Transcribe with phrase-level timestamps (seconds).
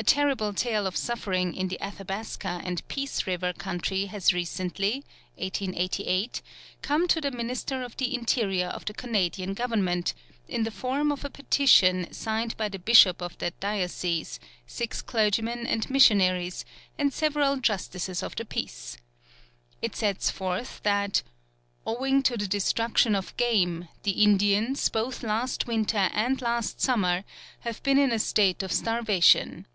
[0.00, 6.40] A terrible tale of suffering in the Athabasca and Peace River country has recently (1888)
[6.82, 10.14] come to the minister of the interior of the Canadian government,
[10.46, 15.66] in the form of a petition signed by the bishop of that diocese, six clergymen
[15.66, 16.64] and missionaries,
[16.96, 18.98] and several justices of the peace.
[19.82, 21.24] It sets forth that
[21.84, 27.24] "owing to the destruction of game, the Indians, both last winter and last summer,
[27.60, 29.66] have been in a state of starvation.